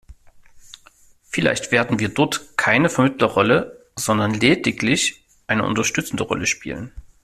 Vielleicht 1.29 1.71
werden 1.71 1.99
wir 1.99 2.09
dort 2.09 2.57
keine 2.57 2.89
Vermittlerrolle, 2.89 3.85
sondern 3.95 4.33
lediglich 4.33 5.23
eine 5.45 5.63
unterstützende 5.63 6.23
Rolle 6.23 6.47
spielen. 6.47 6.91